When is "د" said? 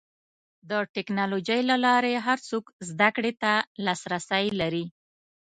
0.69-0.71